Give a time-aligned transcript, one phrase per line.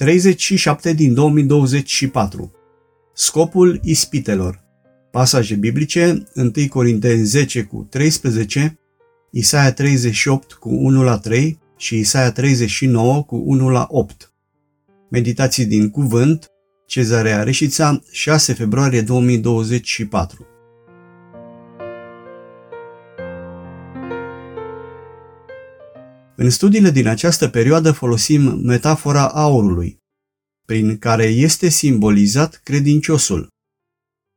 [0.00, 2.52] 37 din 2024
[3.14, 4.60] Scopul ispitelor
[5.10, 8.78] Pasaje biblice 1 Corinteni 10 cu 13,
[9.30, 14.32] Isaia 38 cu 1 la 3 și Isaia 39 cu 1 la 8.
[15.10, 16.50] Meditații din cuvânt,
[16.86, 20.46] Cezarea Reșița, 6 februarie 2024.
[26.42, 29.99] În studiile din această perioadă folosim metafora aurului,
[30.70, 33.48] prin care este simbolizat credinciosul.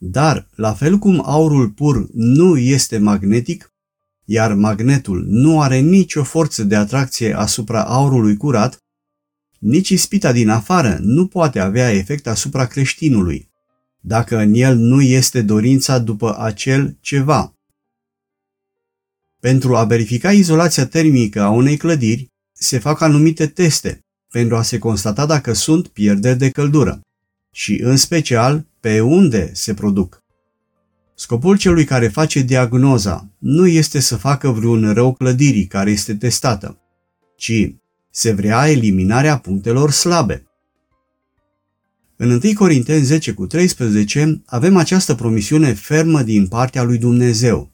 [0.00, 3.70] Dar, la fel cum aurul pur nu este magnetic,
[4.24, 8.76] iar magnetul nu are nicio forță de atracție asupra aurului curat,
[9.58, 13.50] nici ispita din afară nu poate avea efect asupra creștinului,
[14.00, 17.52] dacă în el nu este dorința după acel ceva.
[19.40, 24.78] Pentru a verifica izolația termică a unei clădiri, se fac anumite teste pentru a se
[24.78, 27.00] constata dacă sunt pierderi de căldură
[27.52, 30.22] și, în special, pe unde se produc.
[31.14, 36.78] Scopul celui care face diagnoza nu este să facă vreun rău clădirii care este testată,
[37.36, 37.74] ci
[38.10, 40.42] se vrea eliminarea punctelor slabe.
[42.16, 47.70] În 1 Corinteni 10 cu 13 avem această promisiune fermă din partea lui Dumnezeu.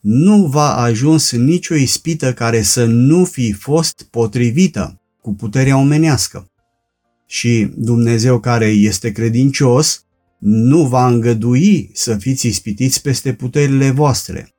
[0.00, 6.46] Nu va ajuns nicio ispită care să nu fi fost potrivită cu puterea omenească.
[7.26, 10.04] Și Dumnezeu care este credincios
[10.38, 14.54] nu va îngădui să fiți ispitiți peste puterile voastre,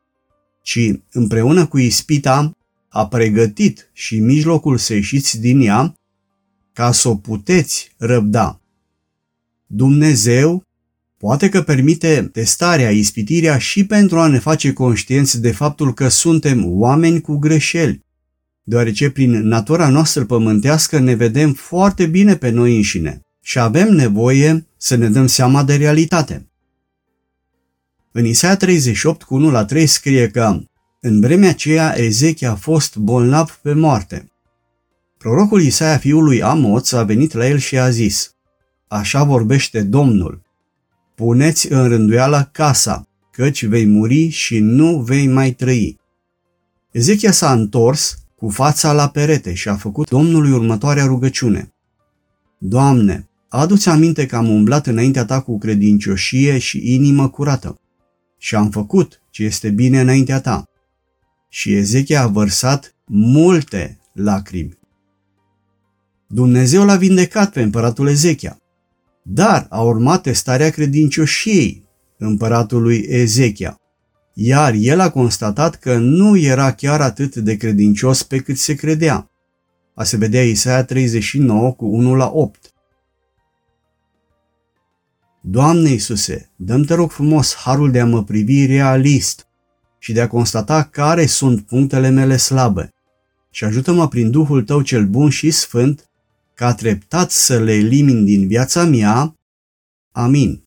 [0.61, 0.79] ci
[1.11, 2.57] împreună cu ispita
[2.89, 5.95] a pregătit și mijlocul să ieșiți din ea
[6.73, 8.61] ca să o puteți răbda.
[9.67, 10.63] Dumnezeu
[11.17, 16.63] poate că permite testarea, ispitirea și pentru a ne face conștienți de faptul că suntem
[16.65, 18.04] oameni cu greșeli,
[18.67, 24.67] deoarece prin natura noastră pământească ne vedem foarte bine pe noi înșine și avem nevoie
[24.77, 26.49] să ne dăm seama de realitate.
[28.11, 30.59] În Isaia 38 cu 1 la 3 scrie că
[31.01, 34.31] în vremea aceea Ezechia a fost bolnav pe moarte.
[35.17, 38.35] Prorocul Isaia fiul lui Amoț a venit la el și a zis,
[38.87, 40.41] Așa vorbește Domnul,
[41.15, 45.99] puneți în rânduială casa, căci vei muri și nu vei mai trăi.
[46.91, 51.73] Ezechia s-a întors cu fața la perete și a făcut Domnului următoarea rugăciune.
[52.57, 57.79] Doamne, adu-ți aminte că am umblat înaintea ta cu credincioșie și inimă curată
[58.37, 60.69] și am făcut ce este bine înaintea ta.
[61.49, 64.77] Și Ezechia a vărsat multe lacrimi.
[66.27, 68.57] Dumnezeu l-a vindecat pe împăratul Ezechia,
[69.23, 71.83] dar a urmat testarea credincioșiei
[72.17, 73.79] împăratului Ezechia
[74.37, 79.29] iar el a constatat că nu era chiar atât de credincios pe cât se credea.
[79.93, 82.73] A se vedea Isaia 39 cu 1 la 8.
[85.41, 89.47] Doamne Iisuse, dăm te rog frumos harul de a mă privi realist
[89.99, 92.89] și de a constata care sunt punctele mele slabe
[93.51, 96.09] și ajută-mă prin Duhul Tău cel bun și sfânt
[96.53, 99.35] ca treptat să le elimin din viața mea.
[100.11, 100.64] Amin.